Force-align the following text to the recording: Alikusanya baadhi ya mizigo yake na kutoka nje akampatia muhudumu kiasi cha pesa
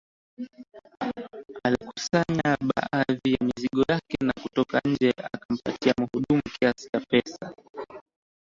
Alikusanya 1.65 2.57
baadhi 2.75 3.33
ya 3.33 3.37
mizigo 3.45 3.83
yake 3.89 4.15
na 4.25 4.33
kutoka 4.43 4.81
nje 4.85 5.09
akampatia 5.09 5.93
muhudumu 5.99 6.41
kiasi 6.59 6.89
cha 6.91 6.99
pesa 6.99 7.53